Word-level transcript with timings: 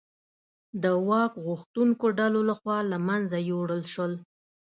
د 0.83 0.85
واک 1.07 1.33
غوښتونکو 1.47 2.05
ډلو 2.19 2.39
لخوا 2.49 2.77
له 2.91 2.97
منځه 3.07 3.37
یووړل 3.49 3.83
شول. 3.93 4.13